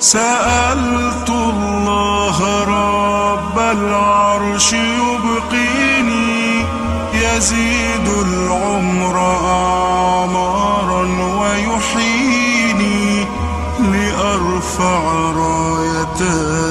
[0.00, 6.64] سألت الله رب العرش يبقيني
[7.14, 11.02] يزيد العمر أعمارا
[11.40, 13.26] ويحييني
[13.92, 15.00] لأرفع
[15.36, 16.20] راية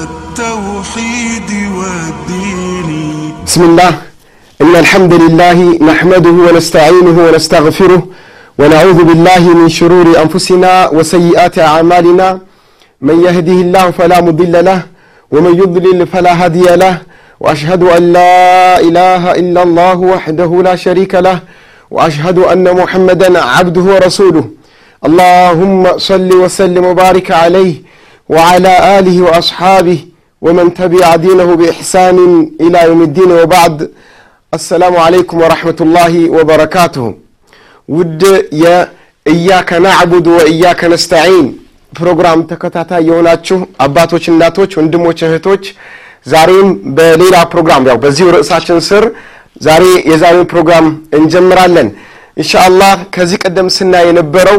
[0.08, 3.34] التوحيد والدين.
[3.46, 3.98] بسم الله.
[4.60, 8.06] إن الحمد لله نحمده ونستعينه ونستغفره
[8.58, 12.47] ونعوذ بالله من شرور أنفسنا وسيئات أعمالنا.
[13.00, 14.82] من يهده الله فلا مضل له
[15.30, 16.98] ومن يضلل فلا هادي له
[17.40, 21.38] وأشهد أن لا إله إلا الله وحده لا شريك له
[21.90, 24.44] وأشهد أن محمدا عبده ورسوله.
[25.06, 27.74] اللهم صل وسلم وبارك عليه
[28.28, 29.98] وعلى آله وأصحابه
[30.42, 33.90] ومن تبع دينه بإحسان إلى يوم الدين وبعد.
[34.54, 37.14] السلام عليكم ورحمة الله وبركاته.
[37.88, 38.88] ود يا
[39.26, 41.67] إياك نعبد وإياك نستعين.
[41.92, 45.64] ፕሮግራም ተከታታይ የሆናችሁ አባቶች፣ እናቶች፣ ወንድሞች፣ እህቶች
[46.26, 49.04] ዛሬም በሌላ ፕሮግራም ያው በዚሁ ርዕሳችን ስር
[49.60, 50.86] ዛሬ የዛሬውን ፕሮግራም
[51.18, 51.88] እንጀምራለን
[52.36, 54.58] ኢንሻአላህ። ከዚህ ቀደም ስናይ የነበረው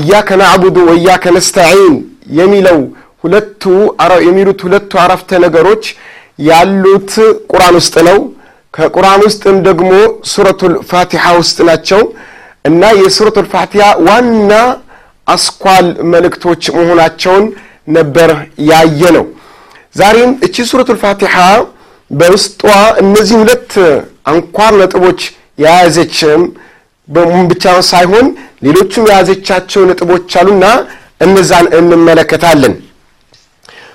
[0.00, 1.94] እያከ ናዕቡድ ወእያከ ነስተዒን
[2.38, 2.78] የሚለው
[3.24, 3.62] ሁለቱ
[4.26, 5.84] የሚሉት ሁለቱ አረፍተ ነገሮች
[6.48, 7.12] ያሉት
[7.52, 8.18] ቁርአን ውስጥ ነው።
[8.74, 9.90] ከቁርአን ውስጥም ደግሞ
[10.32, 12.02] ሱረቱል ፋቲሓ ውስጥ ናቸው።
[12.64, 14.52] እና የሱረቱል ፋቲሃ ዋና
[15.28, 17.44] አስኳል መልእክቶች መሆናቸውን
[17.96, 18.30] ነበር
[18.70, 19.24] ያየ ነው።
[19.94, 21.36] ዛሬም እቺ ሱረቱል ፋቲሃ
[22.10, 22.62] በውስጧ
[23.02, 23.72] እነዚህ ሁለት
[24.32, 25.20] አንኳር ነጥቦች
[25.58, 26.42] የያዘችም
[27.50, 28.26] ብቻ ሳይሆን
[28.66, 30.64] ሌሎቹም የያዘቻቸው ነጥቦች አሉና
[31.24, 32.74] እነዛን እንመለከታለን።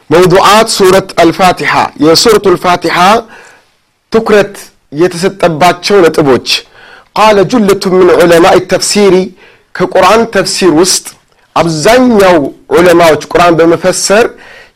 [0.09, 1.73] መውዱዓት ሱረት አልፋቲሃ
[2.06, 2.97] የሱረቱል ፋቲሃ
[4.12, 4.56] ትኩረት
[5.02, 6.47] የተሰጠባቸው ነጥቦች
[7.18, 9.16] ቃለ ጁለቱ ምን ዑለማء ተፍሲሪ
[9.75, 11.06] ከቁርአን ተፍሲር ውስጥ
[11.56, 12.38] አብዛኛው
[12.76, 14.26] ዑለማዎች ቁርአን በመፈሰር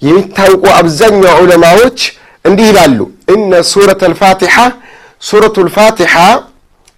[0.01, 1.99] የሚታወቁ አብዛኛው ዑለማዎች
[2.45, 2.99] እንዲህ ይላሉ።
[3.33, 4.55] እነ ሱረት አልፋቲሓ
[5.21, 6.13] ሱረቱ ልፋቲሓ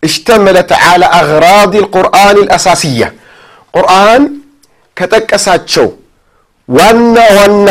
[0.03, 3.01] እሽተመለት ዓላ አግራድ ልቁርአን ልአሳስያ
[3.73, 4.23] ቁርአን
[4.97, 5.87] ከጠቀሳቸው
[6.69, 7.67] ዋና ዋና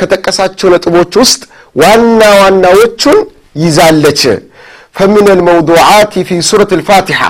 [0.00, 1.42] ከጠቀሳቸው ነጥቦች ውስጥ
[1.82, 3.18] ዋና ዋናዎቹን
[3.62, 4.22] ይዛለች።
[4.98, 7.20] ፈምን አልመውዱዓት ፊ ሱረት አልፋቲሓ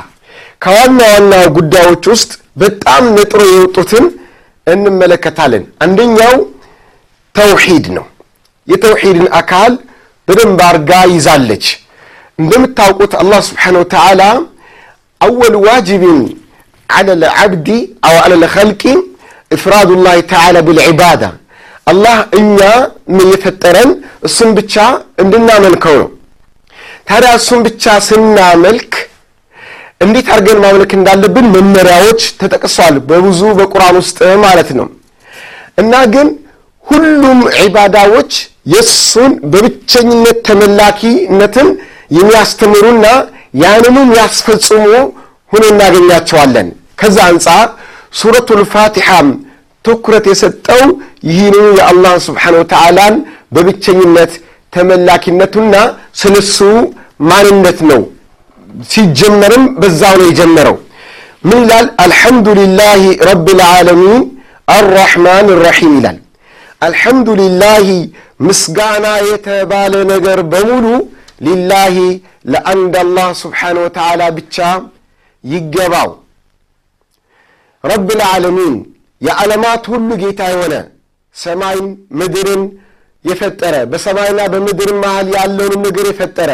[0.65, 4.06] ከዋና ዋና ጉዳዮች ውስጥ በጣም ነጥሮ የወጡትን
[4.66, 6.34] እንመለከታለን። አንደኛው
[7.34, 8.06] ተውሒድ ነው።
[8.69, 9.72] የተውሒድን አካል
[10.28, 11.66] በደንብ አርጋ ይዛለች።
[12.38, 14.22] እንደምታውቁት አላህ ስብሓነሁ ወተዓላ
[15.21, 16.21] አወል ዋጅብን
[16.88, 17.69] ዓለ ልዓብዲ
[18.06, 18.82] አው ዓለ ልኸልቂ
[19.50, 21.22] ኢፍራዱ ላህ ተዓላ ብልዕባዳ
[21.87, 22.59] አላህ እኛ
[23.32, 23.91] የፈጠረን
[24.27, 24.75] እሱን ብቻ
[25.22, 26.09] እንድናመልከው ነው።
[27.09, 28.93] ታዲያ እሱን ብቻ ስናመልክ
[30.00, 34.87] እንዴት አድርገን ማምለክ እንዳለብን መመሪያዎች ተጠቅሷል፣ በብዙ በቁርአን ውስጥ ማለት ነው።
[35.78, 36.28] እና ግን
[36.84, 38.33] ሁሉም ዒባዳዎች
[38.72, 41.69] የእሱን በብቸኝነት ተመላኪነትን
[42.16, 43.06] የሚያስተምሩና
[43.62, 44.84] ያንኑም ያስፈጽሙ
[45.53, 46.69] ሆኖ እናገኛቸዋለን።
[47.00, 47.67] ከዛ አንጻር
[48.21, 49.28] ሱረቱል ፋቲሓም
[49.84, 50.82] ትኩረት የሰጠው
[51.28, 53.15] ይህንኑ የአላህ ስብሓነሁ ወተዓላን
[53.55, 54.32] በብቸኝነት
[54.72, 55.75] ተመላኪነቱና
[56.21, 56.59] ስለሱ
[57.31, 58.00] ማንነት ነው።
[58.91, 60.76] ሲጀመርም በዛው ነው የጀመረው።
[61.44, 61.86] ምን ይላል?
[62.04, 64.22] አልሐምዱሊላህ ረብል ዓለሚን
[64.69, 66.19] አራሕማን ራሒም ይላል።
[66.82, 67.86] አልሐምዱሊላህ
[68.41, 70.86] ምስጋና የተባለ ነገር በሙሉ
[71.47, 71.97] ሊላሂ
[72.53, 74.56] ለአንድ አላህ ስብሓነሁ ወተዓላ ብቻ
[75.44, 76.10] ይገባው።
[77.84, 78.75] ረብል ዓለሚን
[79.20, 80.75] የዓለማት ሁሉ ጌታ የሆነ
[81.34, 81.87] ሰማይን
[82.19, 82.62] ምድርን
[83.25, 86.50] የፈጠረ በሰማይና በምድር መሃል ያለውን ነገር የፈጠረ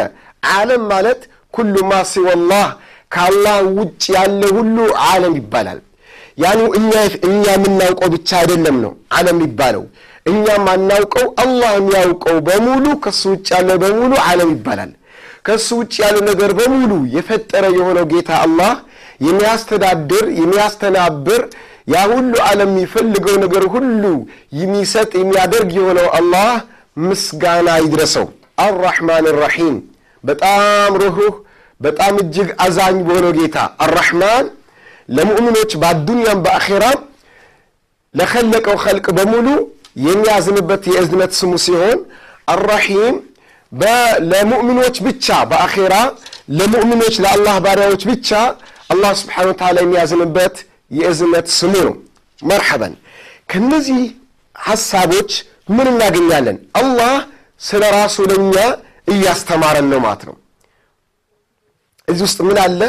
[0.53, 1.21] ዓለም ማለት
[1.55, 2.67] ኩሉ ማ ሲወላህ
[3.12, 4.77] ከአላህ ውጭ ያለ ሁሉ
[5.07, 5.81] ዓለም ይባላል።
[6.39, 6.91] ያኑ እኛ
[7.49, 9.84] የምናውቀው ብቻ አይደለም ነው ዓለም የሚባለው።
[10.27, 14.91] እኛ ማናውቀው አላህ የሚያውቀው በሙሉ ከሱ ውጭ ያለ በሙሉ ዓለም ይባላል።
[15.47, 18.73] ከሱ ውጭ ያለ ነገር በሙሉ የፈጠረ የሆነው ጌታ አላህ
[19.27, 21.43] የሚያስተዳድር የሚያስተናብር
[21.89, 24.03] ያ ሁሉ ዓለም የሚፈልገው ነገር ሁሉ
[24.60, 26.49] የሚሰጥ የሚያደርግ የሆነው አላህ
[27.07, 28.27] ምስጋና ይድረሰው።
[28.65, 29.77] አራሕማን ራሒም
[30.27, 31.34] በጣም ሩህሩህ
[31.81, 34.47] በጣም እጅግ አዛኝ በሆነው ጌታ አራሕማን
[35.09, 37.01] ለሙእሚኖች በአዱንያም በአኼራም
[38.15, 39.49] ለኸለቀው ኸልቅ በሙሉ
[40.07, 41.99] የሚያዝንበት የእዝነት ስሙ ሲሆን
[42.53, 43.17] አራሒም
[44.33, 45.95] ለሙእሚኖች ብቻ በአኼራ
[46.59, 48.31] ለሙእሚኖች ለአላህ ባሪያዎች ብቻ
[48.93, 50.57] አላህ ስብሓነሁ ወተዓላ የሚያዝንበት
[50.99, 51.95] የእዝነት ስሙ ነው።
[52.43, 52.93] መርሐበን።
[53.51, 54.03] ከነዚህ
[54.57, 55.31] ሐሳቦች
[55.69, 56.59] ምን እናገኛለን?
[56.81, 57.15] አላህ
[57.61, 58.55] ስለ ራሱ ለእኛ
[59.06, 60.36] እያስተማረን ነው ማለት ነው።
[62.08, 62.80] እዚህ ውስጥ ምን አለ?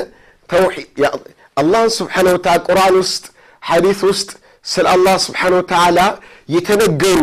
[1.57, 3.23] አላህን ስብሓነሁ ወተዓላ ቁርአን ውስጥ
[3.63, 4.29] ሐዲስ ውስጥ
[4.65, 5.99] ስለ አላህ ስብሓን ወተዓላ
[6.55, 7.19] የተነገሩ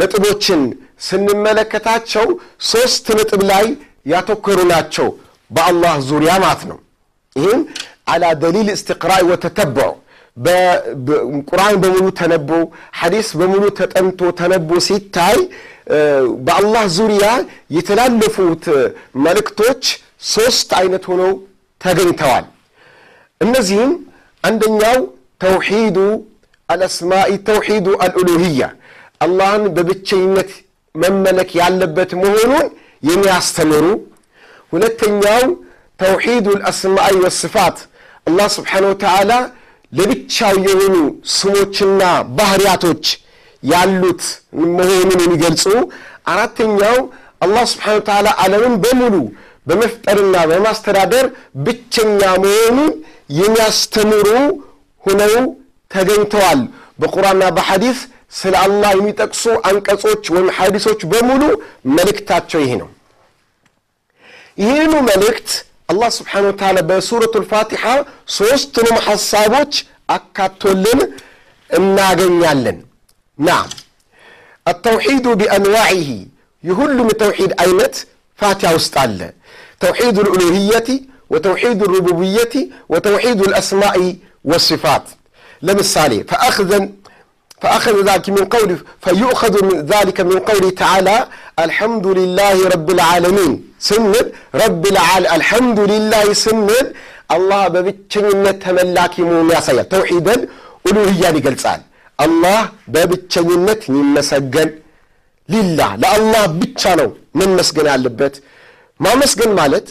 [0.00, 0.60] ነጥቦችን
[1.06, 2.26] ስንመለከታቸው
[2.70, 3.66] ሶስት ነጥብ ላይ
[4.12, 5.08] ያተኮሩ ናቸው
[5.50, 6.78] በአላህ ዙሪያ ማለት ነው
[7.36, 7.60] ይህም
[8.12, 9.90] አላ ደሊል እስትቅራእ ወተተበዑ
[11.48, 12.50] ቁርአን በሙሉ ተነቦ
[13.00, 15.38] ሐዲስ በሙሉ ተጠንቶ ተነቦ ሲታይ
[16.46, 17.26] በአላህ ዙሪያ
[17.76, 18.64] የተላለፉት
[19.24, 19.84] መልእክቶች
[20.32, 21.32] ሶስት አይነት ሆነው
[21.80, 22.44] ተገኝተዋል።
[23.40, 23.92] እነዚህም
[24.44, 24.98] አንደኛው
[25.40, 25.98] ተውሒዱ
[26.68, 28.62] አልአስማኢ ተውሒዱ አልኡሉህያ
[29.20, 30.50] አላህን በብቸኝነት
[30.94, 32.66] መመለክ ያለበት መሆኑን
[33.02, 33.84] የሚያስተምሩ።
[34.72, 35.44] ሁለተኛው
[36.00, 37.78] ተውሒዱ አልአስማኢ ወስፋት
[38.26, 39.32] አላህ ስብሓን ወተዓላ
[39.92, 40.94] ለብቻው የሆኑ
[41.34, 42.02] ስሞችና
[42.38, 43.04] ባህርያቶች
[43.62, 44.22] ያሉት
[44.76, 45.64] መሆኑን የሚገልጹ
[46.32, 46.96] አራተኛው
[47.44, 49.14] አላህ ስብሓን ወተዓላ ዓለምን በሙሉ
[49.66, 51.26] በመፍጠርና በማስተዳደር
[51.64, 52.92] ብቸኛ መሆኑን
[53.38, 54.28] የሚያስተምሩ
[55.04, 55.34] ሆነው
[55.90, 56.60] ተገኝተዋል።
[57.00, 57.98] በቁርአንና በሐዲስ
[58.38, 61.42] ስለ አላህ የሚጠቅሱ አንቀጾች ወይም ሐዲሶች በሙሉ
[61.96, 62.88] መልእክታቸው ይሄ ነው።
[64.62, 65.50] ይህኑ መልእክት
[65.92, 67.84] አላህ ስብሓን ወተዓላ በሱረቱ ልፋቲሓ
[68.36, 69.72] ሦስቱንም ሐሳቦች
[70.16, 71.00] አካቶልን
[71.70, 72.78] እናገኛለን
[73.38, 73.66] نعم.
[74.68, 76.26] التوحيد بأنواعه.
[76.64, 77.96] يهل من توحيد አይነት
[78.36, 78.98] فاتيا ውስጥ
[79.80, 81.00] توحيد الألوهية
[81.30, 85.02] وتوحيد الربوبية وتوحيد الأسماء والصفات.
[85.02, 85.06] ወሲፋት
[85.62, 86.88] ለምሳሌ فاخذا
[87.62, 93.72] فأخذ ذلك من قوله فيؤخذ من ذلك من قوله تعالى الحمد لله رب العالمين.
[93.78, 96.70] سنب رب العال الحمد لله سنب
[97.30, 99.48] الله ببتشن النت ملاكي مو
[99.90, 100.48] توحيدا
[100.86, 101.66] ألوهية قلت
[102.22, 102.60] አላህ
[102.94, 104.70] በብቸኝነት ይመሰገን።
[105.48, 107.08] ሊላ ለአላህ ብቻ ነው
[107.40, 108.34] መመስገን ያለበት።
[109.00, 109.86] ማመስገን ማለት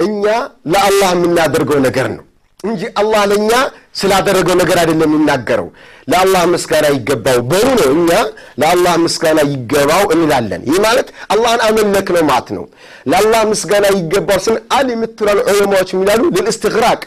[0.00, 0.24] እኛ
[0.72, 2.22] ለአላህ የምናደርገው ነገር ነው
[2.60, 3.50] እንጂ አላህ ለእኛ
[3.94, 5.66] ስላደረገው ነገር አይደለም የሚናገረው።
[6.10, 8.10] ለአላህ ምስጋና ይገባው በሉ ነው። እኛ
[8.60, 12.64] ለአላህ ምስጋና ይገባው እንላለን። ይህ ማለት አላህን አመለክ ነው ማለት ነው።
[13.10, 17.00] ለአላህ ምስጋና ይገባው ስን አል የምትላሉ ዑለማዎች የሚላሉ ልልእስትግራቅ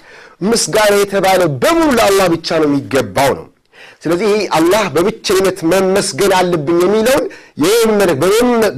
[0.49, 3.45] ምስጋና የተባለ በሙሉ ለአላህ ብቻ ነው የሚገባው ነው
[4.01, 7.25] ስለዚህ ይህ አላህ በብቸኝነት መመስገን አለብኝ የሚለውን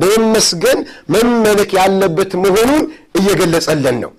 [0.01, 0.79] በመመስገን
[1.13, 2.83] መመለክ ያለበት መሆኑን
[3.19, 4.11] እየገለጸለን ነው።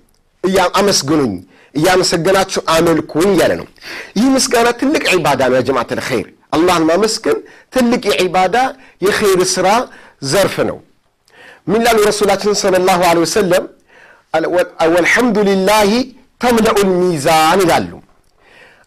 [0.79, 1.33] አመስግኑኝ
[1.75, 3.67] እያመሰገናችሁ አመልኩኝ እያለ ነው።
[4.17, 7.37] ይህ ምስጋና ትልቅ ዒባዳ ነው የጀማት ልኸይር አላህን ማመስገን
[7.75, 8.55] ትልቅ የዒባዳ
[9.05, 9.67] የኸይር ስራ
[10.31, 10.77] ዘርፍ ነው።
[11.67, 13.65] ምን ላሉ ረሱላችን صለ ላሁ ለ ወሰለም
[14.93, 15.89] ወልሐምዱ ልላህ
[16.41, 17.91] ተምለኡ ልሚዛን ይላሉ።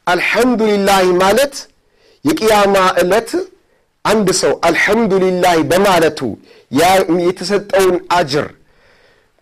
[0.06, 1.54] አልሐምዱሊላህ ማለት
[2.26, 3.30] የቅያማ ዕለት
[4.04, 6.20] አንድ ሰው አልሐምዱሊላህ በማለቱ
[7.26, 8.46] የተሰጠውን አጅር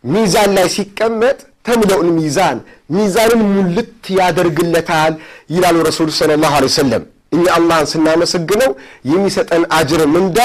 [0.05, 1.37] ሚዛን ላይ ሲቀመጥ
[1.67, 2.57] ተምለውን ሚዛን
[2.97, 5.13] ሚዛንን ሙልት ያደርግለታል
[5.55, 7.05] ይላሉ ረሱሉ ሰለላሁ ዐለይሂ ወሰለም።
[7.35, 8.71] እኛ አላህን ስናመሰግነው
[9.11, 10.39] የሚሰጠን አጅር ምንዳ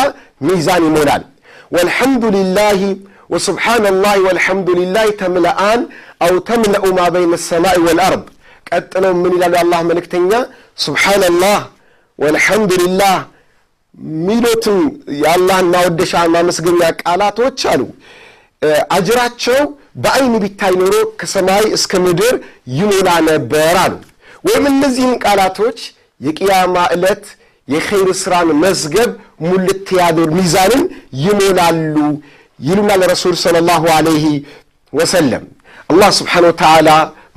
[0.47, 1.23] ሚዛን ይሞላል።
[1.75, 2.79] ወልሐምዱሊላህ
[3.33, 5.81] ወስብሓነላህ ወልሐምዱሊላህ ተምለአን
[6.25, 8.23] አው ተምለኡ ማ በይነ ሰማይ ወልአርድ።
[8.69, 10.31] ቀጥለው ምን ይላሉ አላህ መልእክተኛ?
[10.85, 11.59] ሱብሓነላህ
[12.19, 13.15] ወልሐምዱሊላህ
[14.21, 14.79] ሚሉትን
[15.21, 17.81] የአላህን ማወደሻ ማመስገኛ ቃላቶች አሉ።
[18.95, 19.59] አጅራቸው
[20.03, 22.35] በአይን ቢታይ ኖሮ ከሰማይ እስከ ምድር
[22.75, 23.93] ይሞላ ነበር አሉ።
[24.43, 25.79] ወይም እነዚህን ቃላቶች
[26.21, 27.23] የቅያማ ዕለት
[27.67, 29.09] የኸይር ስራን መዝገብ
[29.45, 30.83] ሙልት ያዶር ሚዛንን
[31.23, 31.95] ይሞላሉ
[32.59, 34.25] ይሉናል ረሱል صለ ላሁ አለይህ
[34.93, 35.43] ወሰለም።
[35.91, 36.89] አላህ ስብሓን ወተዓላ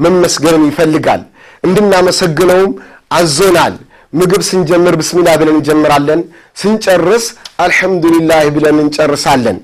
[0.05, 1.23] መመስገንን ይፈልጋል።
[1.67, 2.73] እንድናመሰግነውም
[3.19, 3.75] አዞናል
[4.20, 6.22] ምግብ ስንጀምር ብስሚላ ብለን እንጀምራለን
[6.62, 7.26] ስንጨርስ
[7.66, 9.58] አልሐምዱሊላህ ብለን እንጨርሳለን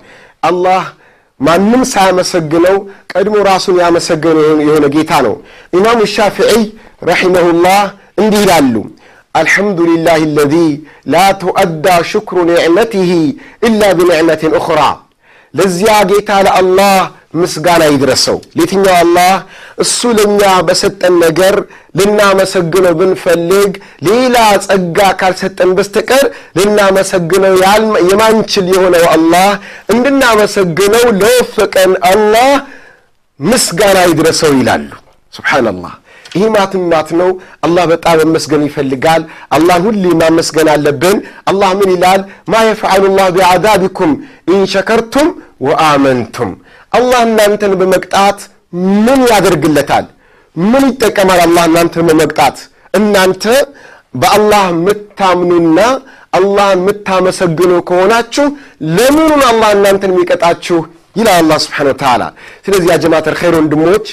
[0.49, 0.83] አላህ
[1.39, 2.75] ማንም ሳያመሰግነው
[3.11, 5.35] ቀድሞ ራሱን ያመሰገነ የሆነ ጌታ ነው
[5.77, 6.63] ኢማሙ ሻፊዒይ
[7.11, 7.81] ረሒመሁላህ
[8.23, 8.75] እንዲህ ይላሉ
[9.35, 10.69] الحمد لله الذي
[11.15, 13.11] لا تؤدى شكر نعمته
[13.67, 14.91] إلا بنعمة أخرى
[15.53, 16.95] ለዚያ ጌታ ለአላህ
[17.34, 19.32] ምስጋና ይድረሰው። ለየትኛው አላህ?
[19.78, 21.54] እሱ ለእኛ በሰጠን ነገር
[21.98, 23.70] ልናመሰግነው ብንፈልግ
[24.08, 26.24] ሌላ ጸጋ ካልሰጠን በስተቀር
[26.58, 27.54] ልናመሰግነው
[28.10, 29.48] የማንችል የሆነው አላህ
[29.94, 32.50] እንድናመሰግነው ለወፈቀን አላህ
[33.40, 34.90] ምስጋና ይድረሰው ይላሉ።
[35.32, 35.94] ስብሓንላህ
[36.32, 37.30] ይህ ማትም ማት ነው።
[37.66, 39.22] አላህ በጣም መመስገን ይፈልጋል።
[39.56, 42.20] አላህን ሁሌ ማመስገን አለብን። አላህ ምን ይላል?
[42.48, 44.12] ማ የፍዓሉ ላህ ቢዓዛቢኩም
[44.52, 45.28] ኢንሸከርቱም
[45.66, 46.50] ወአመንቱም
[46.92, 48.38] አላህ እናንተን በመቅጣት
[49.04, 50.06] ምን ያደርግለታል?
[50.56, 52.56] ምን ይጠቀማል አላህ እናንተን በመቅጣት?
[52.94, 53.44] እናንተ
[54.14, 55.78] በአላህ የምታምኑና
[56.38, 58.46] አላህን የምታመሰግኑ ከሆናችሁ
[58.96, 60.78] ለምኑን አላህ እናንተን የሚቀጣችሁ?
[61.18, 62.22] ይላል አላህ ስብሓን ወተዓላ።
[62.64, 64.06] ስለዚህ ያጀማተር ኸይር ወንድሞች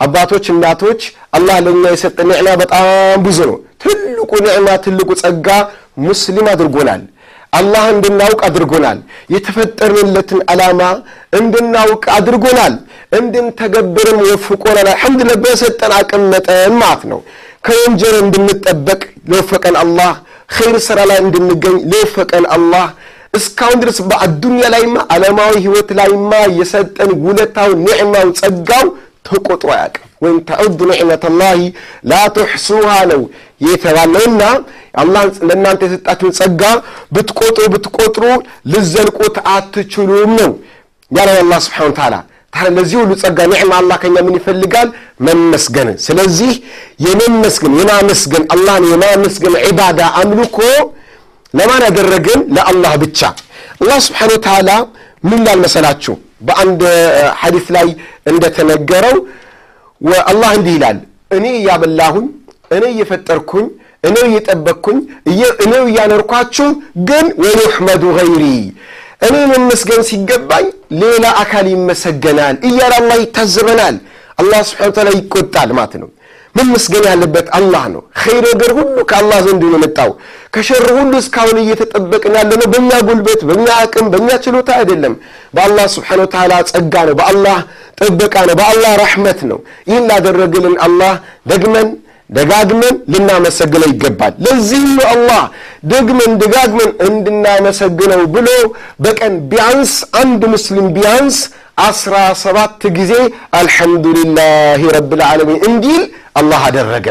[0.00, 1.00] አባቶች እናቶች
[1.36, 2.86] አላህ ለእኛ የሰጠ ኒዕማ በጣም
[3.26, 5.48] ብዙ ነው። ትልቁ ኒዕማ ትልቁ ጸጋ
[6.04, 7.02] ሙስሊም አድርጎናል።
[7.52, 8.98] አላህ እንድናውቅ አድርጎናል።
[9.34, 10.80] የተፈጠርንለትን ዓላማ
[11.38, 12.74] እንድናውቅ አድርጎናል።
[13.18, 17.20] እንድንተገብርም ወፍቆናል። አልሐምዱሊላህ በሰጠን አቅም መጠን ማለት ነው።
[17.64, 20.12] ከወንጀል እንድንጠበቅ ለወፈቀን አላህ፣
[20.54, 22.86] ኸይር ሥራ ላይ እንድንገኝ ለወፈቀን አላህ
[23.34, 28.86] እስካሁን ድረስ በአዱንያ ላይማ ዓለማዊ ሕይወት ላይማ የሰጠን ውለታው፣ ኒዕማው፣ ጸጋው
[29.28, 31.60] ተቆጥሮ አያውቅም። ወይም ተዑዱ ኒዕመተ ላሂ
[32.10, 33.22] ላ ትሕሱሃ ነው
[33.66, 34.42] የተባለውና
[34.94, 36.62] አላህ ለእናንተ የሰጣችሁን ጸጋ
[37.14, 38.24] ብትቆጥሩ ብትቆጥሩ
[38.72, 40.50] ልዘልቁት አትችሉም ነው
[41.10, 42.14] ያለው አላህ ስብሓነሁ ወተዓላ።
[42.52, 44.88] ታዲያ ለዚህ ሁሉ ጸጋ ኒዕማ አላህ ከኛ ምን ይፈልጋል?
[45.26, 46.52] መመስገን። ስለዚህ
[47.06, 50.58] የመመስገን የማመስገን አላህን የማመስገን ዒባዳ አምልኮ
[51.54, 52.40] ለማን ያደረግን?
[52.56, 53.20] ለአላህ ብቻ።
[53.80, 54.70] አላህ ስብሓነሁ ወተዓላ
[55.24, 55.62] ምን ላል?
[56.42, 56.80] በአንድ
[57.40, 57.88] ሐዲስ ላይ
[58.26, 59.16] እንደተነገረው
[60.30, 60.98] አላህ እንዲህ ይላል፣
[61.36, 62.24] እኔ እያበላሁኝ፣
[62.76, 63.66] እኔ እየፈጠርኩኝ፣
[64.04, 64.98] እኔ እየጠበቅኩኝ፣
[65.64, 66.68] እኔው እያነርኳችሁ፣
[67.08, 68.44] ግን ወዩሕመዱ ገይሪ
[69.26, 70.64] እኔ መመስገን ሲገባኝ
[71.02, 73.96] ሌላ አካል ይመሰገናል እያለ አላህ ይታዘበናል።
[74.38, 76.08] አላህ ስብሓነሁ ወተዓላ ይቆጣል ማለት ነው።
[76.54, 80.10] መመስገን ያለበት አላህ ነው። ኸይር ነገር ሁሉ ከአላህ ዘንድ ነው የመጣው።
[80.54, 85.14] ከሸር ሁሉ እስካሁን እየተጠበቅን ያለ ነው በእኛ ጉልበት፣ በእኛ አቅም፣ በእኛ ችሎታ አይደለም።
[85.54, 87.56] በአላህ ስብሓነሁ ወተዓላ ጸጋ ነው። በአላህ
[88.00, 91.14] ጥበቃ ነው። በአላህ ረሕመት ነው። ይህን ላደረግልን አላህ
[91.46, 91.88] ደግመን
[92.32, 95.42] ደጋግመን ልናመሰግነው ይገባል። ለዚህም ነው አላህ
[95.92, 98.48] ደግመን ደጋግመን እንድናመሰግነው ብሎ
[99.04, 101.38] በቀን ቢያንስ አንድ ሙስሊም ቢያንስ
[101.82, 103.12] አስራ ሰባት ጊዜ
[103.60, 106.02] አልሐምዱሊላህ ረብል ዓለሚን እንዲል
[106.40, 107.06] አላህ አደረገ።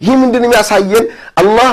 [0.00, 1.06] ይህ ምንድን የሚያሳየን
[1.40, 1.70] አላህ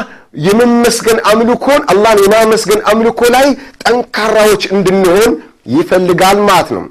[0.48, 3.48] የመመስገን አምልኮን አላህን የማመስገን አምልኮ ላይ
[3.84, 5.32] ጠንካራዎች እንድንሆን
[5.76, 6.84] ይፈልጋል ማለት ነው።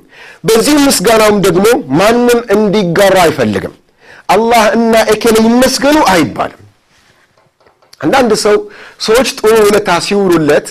[0.45, 1.67] በዚህ ምስጋናውም ደግሞ
[2.01, 3.75] ማንም እንዲጋራ አይፈልግም።
[4.29, 6.63] አላህ እና ኤኬሌ ይመስገኑ አይባልም።
[8.01, 8.57] አንዳንድ ሰው
[9.07, 10.67] ሰዎች ጥሩ ውለታ ሲውሉለት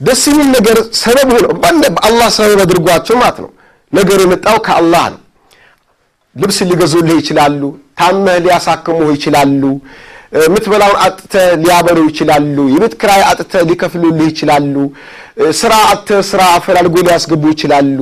[0.00, 1.52] ደስ የሚል ነገር ሰበብ ሆነው
[1.94, 3.50] በአላህ ሰበብ አድርጓቸው ማለት ነው።
[3.92, 5.20] ነገሩ የመጣው ከአላህ ነው።
[6.36, 7.62] ልብስ ሊገዙልህ ይችላሉ።
[7.98, 9.62] ታመህ ሊያሳክሙህ ይችላሉ።
[10.40, 14.74] የምትበላውን አጥተህ ሊያበሉ ይችላሉ። የቤት ክራይ አጥተህ ሊከፍሉልህ ይችላሉ።
[15.54, 17.98] ስራ አጥተህ ስራ አፈላልጎ ሊያስገቡ ይችላሉ።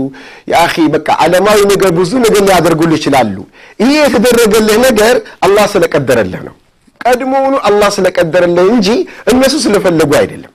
[0.51, 3.37] የአኺ በቃ ዓለማዊ ነገር ብዙ ነገር ሊያደርጉልህ ይችላሉ።
[3.81, 5.15] ይህ የተደረገልህ ነገር
[5.47, 6.55] አላህ ስለቀደረልህ ነው።
[7.01, 8.89] ቀድሞውኑ አላህ ስለቀደረልህ እንጂ
[9.33, 10.53] እነሱ ስለፈለጉ አይደለም።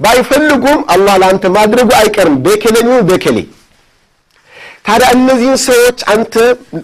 [0.00, 2.36] ባይፈልጉም አላህ ለአንተ ማድረጉ አይቀርም
[2.82, 3.38] ይሁን በከሌ።
[4.86, 6.34] ታዲያ እነዚህን ሰዎች አንተ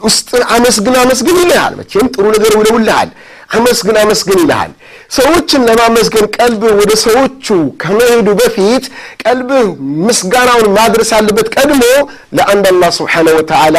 [0.07, 3.09] ውስጥን አመስግን አመስግን ይልሃል። መቼም ጥሩ ነገር ውለውልሃል።
[3.51, 4.71] አመስግን አመስግን ይልሃል።
[5.17, 7.47] ሰዎችን ለማመስገን ቀልብህ ወደ ሰዎቹ
[7.83, 8.85] ከመሄዱ በፊት
[9.23, 9.67] ቀልብህ
[10.07, 11.83] ምስጋናውን ማድረስ ያለበት ቀድሞ
[12.39, 13.79] ለአንድ አላህ ስብሓነሁ ወተዓላ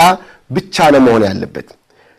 [0.51, 1.67] ብቻ ነው መሆን ያለበት።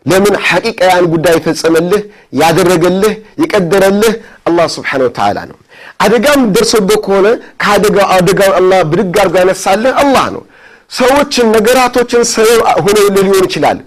[0.05, 2.03] ለምን ሐቂቃ ያን ጉዳይ የፈጸመልህ
[2.41, 4.13] ያደረገልህ የቀደረልህ
[4.49, 5.57] አላህ ስብሓነሁ ወተዓላ ነው።
[5.99, 7.27] አደጋም ደርሶበት ከሆነ
[7.61, 10.43] ከአደጋው አደጋውን አላህ ብድግ አድርጎ ያነሳልህ አላህ ነው።
[10.91, 13.79] ሰዎችን ነገራቶችን ሰበብ ሆነውልህ ሊሆን ይችላል።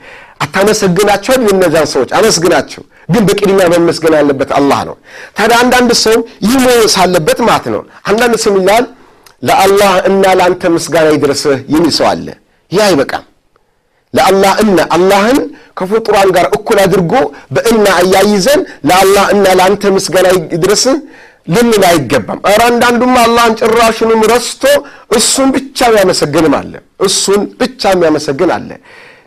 [0.45, 4.97] አታመሰግናቸው እነዚያን ሰዎች አመስግናቸው፣ ግን በቅድሚያ መመስገን ያለበት አላህ ነው።
[5.39, 8.85] ታዲያ አንዳንድ ሰው ይህ መሆን ሳለበት ማለት ነው። አንዳንድ ሰው ይላል
[9.43, 12.27] ለአላህ እና ለአንተ ምስጋና ይድረስህ የሚል ሰው አለ።
[12.73, 13.25] ይህ አይበቃም።
[14.15, 15.39] ለአላህ እና አላህን
[15.79, 17.13] ከፍጡራን ጋር እኩል አድርጎ
[17.55, 20.97] በእና እያይዘን ለአላህ እና ለአንተ ምስጋና ይድረስህ
[21.49, 24.63] ልንል አይገባም። ኧረ አንዳንዱም አላህን ጭራሹንም ረስቶ
[25.17, 26.73] እሱን ብቻ የሚያመሰግንም አለ።
[27.07, 28.71] እሱን ብቻ የሚያመሰግን አለ።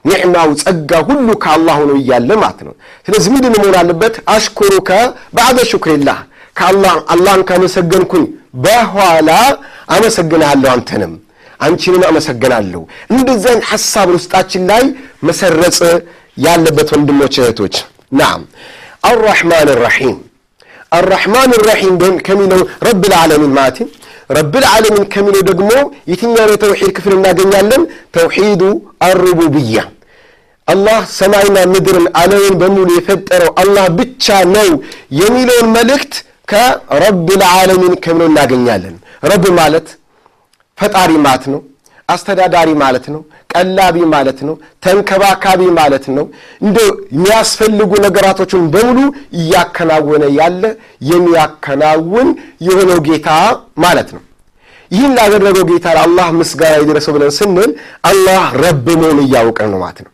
[0.05, 2.73] ኒዕማው ጸጋ ሁሉ ከአላህ ሆኖ እያለ ማለት ነው።
[3.05, 4.15] ስለዚህ ምንድን መሆን አለበት?
[4.33, 4.89] አሽኩሩከ
[5.35, 6.19] ባዕደ ሹክሪላህ
[7.13, 8.25] አላህን ካመሰገንኩኝ
[8.65, 9.29] በኋላ
[9.95, 11.13] አመሰግንሃለሁ አንተንም
[11.59, 14.83] አንቺንም አመሰግናለሁ። አይነት ሐሳብ ውስጣችን ላይ
[15.23, 15.79] መሰረጽ
[16.37, 17.75] ያለበት ወንድሞች እህቶች።
[18.13, 18.41] ናም
[19.03, 20.17] አራሕማን ራሒም
[20.91, 21.95] አራሕማን ራሒም
[22.27, 23.77] ከሚለው ረብ ልዓለሚን ማለት
[24.37, 25.71] ረብ ልዓለሚን ከሚለው ደግሞ
[26.11, 27.81] የትኛውን የተውሒድ ክፍል እናገኛለን?
[28.15, 28.61] ተውሒዱ
[29.07, 29.77] አሩቡብያ
[30.67, 34.69] አላህ ሰማይና ምድርን ዓለምን በሙሉ የፈጠረው አላህ ብቻ ነው
[35.19, 36.13] የሚለውን መልእክት
[36.51, 39.87] ከረብ ልዓለሚን ከሚለው እናገኛለን። ረብ ማለት
[40.77, 41.59] ፈጣሪ ማለት ነው።
[42.09, 43.21] አስተዳዳሪ ማለት ነው።
[43.53, 44.55] ቀላቢ ማለት ነው።
[44.85, 46.25] ተንከባካቢ ማለት ነው።
[46.61, 46.77] እንደ
[47.13, 48.99] የሚያስፈልጉ ነገራቶችን በሙሉ
[49.39, 50.63] እያከናወነ ያለ
[51.11, 52.27] የሚያከናውን
[52.67, 53.29] የሆነው ጌታ
[53.85, 54.23] ማለት ነው።
[54.91, 57.71] ይህን ላደረገው ጌታ ለአላህ ምስጋና ይድረሰው ብለን ስንል
[58.09, 60.11] አላህ ረብ መሆኑ እያወቅን ነው ማለት ነው።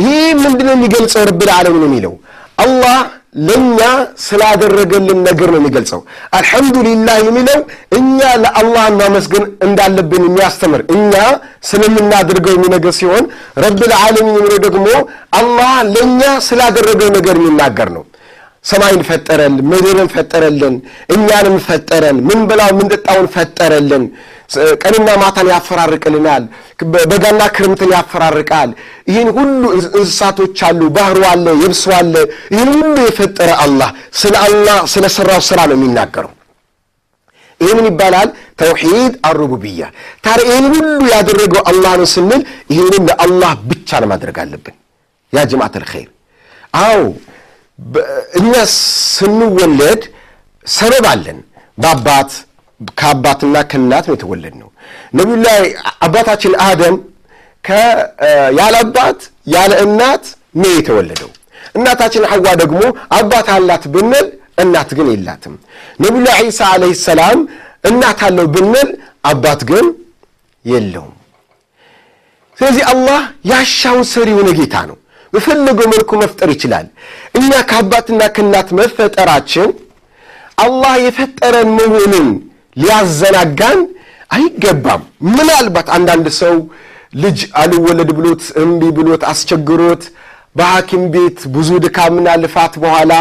[0.00, 1.22] ይህ ምንድነው የሚገልጸው?
[1.28, 2.14] ረብ ልዓለሚን የሚለው
[2.58, 2.98] አላህ
[3.40, 3.80] ለእኛ
[4.24, 6.00] ስላደረገልን ነገር ነው የሚገልጸው።
[6.38, 7.58] አልሐምዱሊላህ የሚለው
[7.98, 11.12] እኛ ለአላህ ማመስገን እንዳለብን የሚያስተምር እኛ
[11.70, 13.24] ስለምናደርገው የሚነገር ሲሆን
[13.64, 14.86] ረብል ዓለሚን የሚለው ደግሞ
[15.40, 18.04] አላህ ለእኛ ስላደረገው ነገር የሚናገር ነው።
[18.64, 20.74] ሰማይን ፈጠረልን፣ ምድርን ፈጠረልን፣
[21.14, 24.04] እኛንም ፈጠረን፣ ምን በላው ምን ጠጣውን ፈጠረልን።
[24.82, 26.44] ቀንና ማታን ያፈራርቅልናል።
[27.10, 28.70] በጋና ክርምትን ያፈራርቃል።
[29.10, 32.14] ይህን ሁሉ እንስሳቶች አሉ፣ ባህሩ አለ፣ የብሱ አለ።
[32.54, 33.90] ይህን ሁሉ የፈጠረ አላህ
[34.20, 36.32] ስለ አላህ ስለ ሠራው ሥራ ነው የሚናገረው።
[37.60, 38.28] ይህ ምን ይባላል?
[38.60, 39.80] ተውሒድ አሩቡብያ።
[40.24, 42.42] ታዲያ ይህን ሁሉ ያደረገው አላህ ነው ስንል
[42.72, 44.76] ይህንን ለአላህ ብቻ ነው ማድረግ አለብን።
[45.32, 46.08] ያ ጀማዓት አልኸይር
[46.80, 47.00] አዎ
[48.38, 48.52] እኛ
[49.14, 50.02] ስንወለድ
[50.66, 51.38] ሰበብ አለን።
[51.78, 52.30] በአባት
[52.98, 54.68] ከአባትና ከእናት ነው የተወለድ ነው።
[55.18, 55.56] ነቢዩላህ
[56.06, 56.96] አባታችን አደም
[58.58, 59.20] ያለ አባት
[59.54, 60.24] ያለ እናት
[60.60, 61.30] ነው የተወለደው።
[61.76, 62.80] እናታችን ሐዋ ደግሞ
[63.18, 64.26] አባት አላት ብንል
[64.62, 65.54] እናት ግን የላትም።
[66.00, 67.38] ነቢዩላህ ዒሳ ዓለይሂ ሰላም
[67.84, 68.88] እናት አለው ብንል
[69.30, 69.86] አባት ግን
[70.64, 71.14] የለውም።
[72.58, 73.20] ስለዚህ አላህ
[73.50, 74.96] ያሻውን ሰሪ የሆነ ጌታ ነው።
[75.32, 76.86] በፈለገው መልኩ መፍጠር ይችላል።
[77.38, 79.68] እኛ ከአባትና ከእናት መፈጠራችን
[80.58, 82.28] አላህ የፈጠረን መሆኑን
[82.76, 83.80] ሊያዘናጋን
[84.30, 86.56] አይገባም። ምናልባት አንዳንድ ሰው
[87.22, 90.02] ልጅ አልወለድ ብሎት እምቢ ብሎት አስቸግሮት
[90.56, 93.12] በሐኪም ቤት ብዙ ድካምና ልፋት በኋላ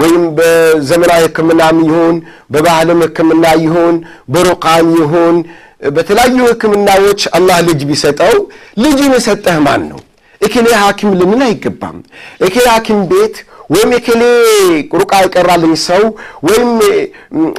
[0.00, 2.16] ወይም በዘመናዊ ሕክምናም ይሁን
[2.52, 3.96] በባህልም ሕክምና ይሁን
[4.34, 5.36] በሩቃም ይሁን
[5.96, 8.34] በተለያዩ ሕክምናዎች አላህ ልጅ ቢሰጠው
[8.82, 10.00] ልጅን የሰጠህ ማን ነው?
[10.40, 11.96] እከሌ ሐኪም ልንል አይገባም።
[12.46, 13.36] እከሌ ሐኪም ቤት
[13.70, 14.22] ወይም እከሌ
[15.00, 16.02] ሩቃ የቀራልኝ ሰው
[16.48, 16.70] ወይም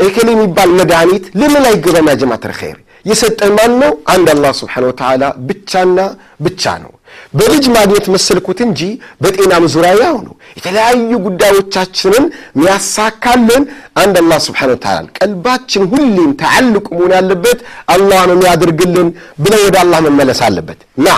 [0.07, 3.91] እከሌ የሚባል መድኃኒት ልንል አይገባም። يا جماعة الخير የሰጠን ማን ነው?
[4.13, 5.97] አንድ አላህ سبحانه وتعالى ብቻና
[6.45, 6.91] ብቻ ነው።
[7.33, 8.81] በልጅ ማግኘት መሰልኩት እንጂ
[9.23, 12.23] በጤናም ዙሪያ ያው ነው። የተለያዩ ጉዳዮቻችንን
[12.55, 13.63] የሚያሳካልን
[14.01, 17.59] አንድ አላህ ስብሓነሁ ወተዓላ። ቀልባችን ሁሌም ተዓልቁ መሆን ያለበት
[17.95, 19.09] አላህ ነው የሚያደርግልን
[19.43, 21.17] ብለን ወደ አላህ መመለስ አለበት። ና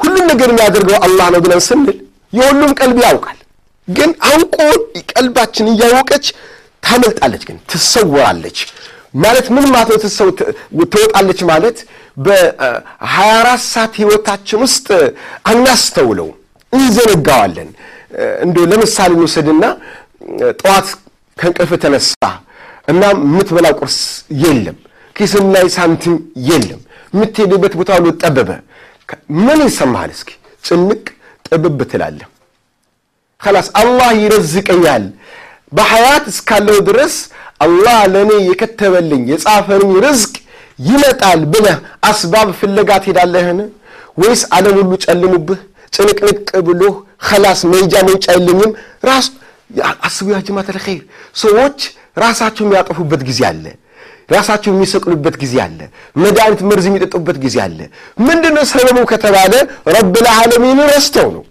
[0.00, 1.98] ሁሉም ነገር የሚያደርገው አላህ ነው ብለን ስንል
[2.32, 3.38] የሁሉም ቀልብ ያውቃል።
[3.88, 4.56] ግን አውቆ
[5.12, 6.26] ቀልባችን እያወቀች
[6.82, 8.58] ታመልጣለች፣ ግን ትሰወራለች
[9.14, 10.28] ማለት ምን ማለት ነው?
[10.92, 11.78] ትወጣለች ማለት
[12.16, 14.86] በሀያ አራት ሰዓት ህይወታችን ውስጥ
[15.50, 16.28] አናስተውለው፣
[16.72, 17.70] እንዘነጋዋለን።
[18.44, 19.64] እንዲ ለምሳሌ እንውሰድና
[20.60, 20.86] ጠዋት
[21.38, 22.12] ከእንቅልፍ ተነሳ
[22.88, 23.98] እና የምትበላው ቁርስ
[24.42, 24.78] የለም፣
[25.16, 26.16] ኪስም ላይ ሳንቲም
[26.48, 26.80] የለም፣
[27.14, 28.50] የምትሄድበት ቦታ ሁሉ ጠበበ።
[29.40, 30.10] ምን ይሰማሃል?
[30.16, 30.30] እስኪ
[30.64, 31.02] ጭንቅ
[31.52, 32.28] ጥብብ ትላለህ።
[33.40, 35.04] ከላስ አላህ ይረዝቀኛል
[35.72, 37.14] በሐያት እስካለው ድረስ
[37.64, 40.34] አላህ ለእኔ የከተበልኝ የጻፈልኝ ርዝቅ
[40.82, 41.76] ይመጣል ብለህ
[42.10, 43.58] አስባብ ፍለጋ ትሄዳለህን?
[44.20, 45.60] ወይስ ዓለም ሁሉ ጨልሙብህ
[45.92, 46.94] ጭንቅንቅ ብሎህ
[47.26, 48.72] ከላስ መሄጃ መውጫ የለኝም
[49.08, 49.26] ራሱ
[50.06, 50.78] አስቡ። ያ ጀማዓተል
[51.42, 51.78] ሰዎች
[52.16, 53.64] ራሳቸው የሚያጠፉበት ጊዜ አለ።
[54.30, 55.78] ራሳቸው የሚሰቅሉበት ጊዜ አለ።
[56.16, 57.78] መድኃኒት መርዝ የሚጠጡበት ጊዜ አለ።
[58.26, 59.52] ምንድነው ሰበቡ ከተባለ
[59.94, 61.44] ረብል ዓለሚን ረስተው ነው።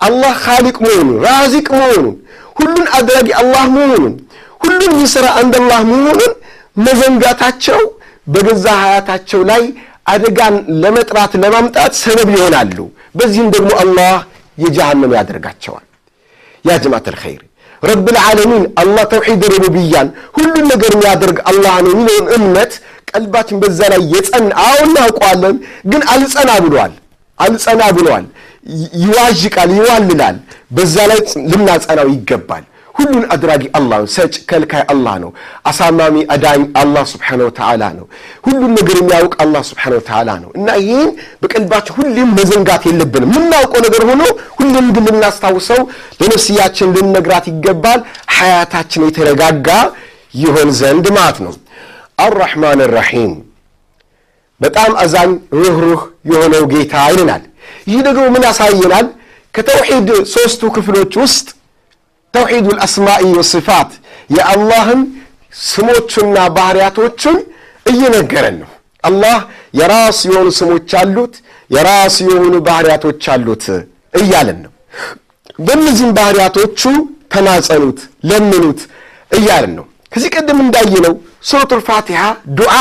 [0.00, 2.16] አላህ ኻሊቅ መሆኑን ራዚቅ መሆኑን
[2.58, 4.14] ሁሉን አድራጊ አላህ መሆኑን
[4.60, 6.32] ሁሉን የሚሠራ አንድ አላህ መሆኑን
[6.84, 7.80] መዘንጋታቸው
[8.26, 9.62] በገዛ ሀያታቸው ላይ
[10.06, 12.78] አደጋን ለመጥራት ለማምጣት ሰበብ ይሆናሉ።
[13.14, 14.14] በዚህም ደግሞ አላህ
[14.58, 15.84] የጀሃነም ያደርጋቸዋል።
[16.64, 17.42] ያ ጀማዓተል ኸይር
[17.84, 22.72] ረብል ዓለሚን አላህ ተውሒድ ሩቡብያን ሁሉን ነገር የሚያደርግ አላህ ነው የሚለውን እምነት
[23.10, 25.56] ቀልባችን በዛ ላይ የጸና አዎ እናውቀዋለን፣
[25.90, 26.92] ግን አልጸና ብሏል።
[27.38, 28.24] አልጸና ብሏል።
[29.02, 30.36] ይዋዥቃል፣ ይዋልላል።
[30.76, 31.18] በዛ ላይ
[31.50, 32.64] ልናጸናው ይገባል።
[32.94, 35.30] ሁሉን አድራጊ አላህ ነው። ሰጭ ከልካይ አላህ ነው።
[35.70, 38.06] አሳማሚ አዳኝ አላህ ስብሓነሁ ወተዓላ ነው።
[38.46, 41.10] ሁሉን ነገር የሚያውቅ አላህ ስብሓነሁ ወተዓላ ነው እና ይህን
[41.42, 44.22] በቀልባችን ሁሌም መዘንጋት የለብንም። የምናውቀው ነገር ሆኖ
[44.58, 45.80] ሁሌም ግን ልናስታውሰው፣
[46.20, 48.00] ለነፍስያችን ልንነግራት ይገባል።
[48.36, 49.68] ሐያታችን የተረጋጋ
[50.34, 51.52] ይሆን ዘንድ ማለት ነው።
[52.18, 53.32] አራሕማን ራሒም
[54.60, 57.42] በጣም አዛኝ ሩህሩህ የሆነው ጌታ ይልናል።
[57.90, 59.06] ይህ ደግሞ ምን ያሳየናል?
[59.54, 61.46] ከተውሒድ ሦስቱ ክፍሎች ውስጥ
[62.34, 63.90] ተውሒዱ ልአስማኢ ወስፋት
[64.30, 65.00] የአላህን
[65.64, 67.36] ስሞቹና ባህርያቶቹን
[67.86, 68.70] እየነገረን ነው።
[69.04, 69.36] አላህ
[69.78, 71.34] የራሱ የሆኑ ስሞች አሉት፣
[71.70, 73.64] የራሱ የሆኑ ባህርያቶች አሉት
[74.14, 74.72] እያለን ነው።
[75.58, 76.82] በእነዚህም ባህርያቶቹ
[77.34, 77.98] ተማጸኑት፣
[78.30, 78.80] ለምኑት
[79.30, 81.14] እያለን ነው። ከዚህ ቀደም እንዳየነው
[81.48, 82.20] ሱረቱል ፋቲሓ
[82.58, 82.74] ዱዓ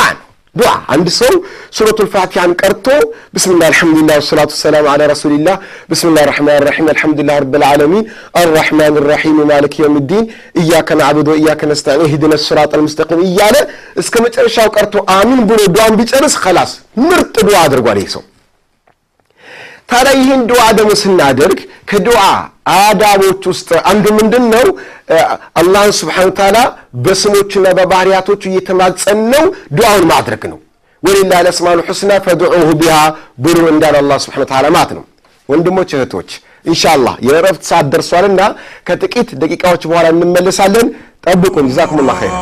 [0.55, 1.33] ዱዓ አንድ ሰው
[1.77, 2.87] ሱረቱል ፋቲሓን ቀርቶ
[3.35, 5.55] بسم الله الحمد لله والصلاة والسلام على رسول الله
[5.91, 7.63] بسم الله الرحمن الرحيم الحمد لله رب
[8.41, 10.25] الرحمن الرحيم مالك يوم الدين
[10.61, 13.55] إياك نعبد وإياك نستعين اهدنا الصراط المستقيم እያለ
[14.03, 18.23] እስከ መጨረሻው ቀርቶ አሚን ብሎ ዱዓን ቢጨርስ خلاص ምርጥ ዱዓ አድርጓል ይህ ሰው።
[19.93, 22.19] ታዲያ ይህን ዱዓ ደግሞ ስናደርግ ከዱዓ
[22.73, 24.65] አዳቦች ውስጥ አንዱ ምንድን ነው?
[25.59, 26.57] አላህን ስብሓነ ወተዓላ
[27.05, 29.45] በስሞቹና በባህርያቶቹ እየተማጸን ነው
[29.77, 30.59] ዱዓውን ማድረግ ነው።
[31.03, 32.97] ወሊላሂ አልአስማኡል ሑስና ፈድዑሁ ቢሃ
[33.45, 35.03] ብሎ እንዳለ አላህ ስብሓነ ወተዓላ ማለት ነው።
[35.49, 36.29] ወንድሞች እህቶች፣
[36.65, 38.41] ኢንሻአላህ የእረፍት ሰዓት ደርሷልና
[38.87, 40.87] ከጥቂት ደቂቃዎች በኋላ እንመለሳለን።
[41.25, 42.35] ጠብቁን። ጀዛኩሙላህ ኸይር።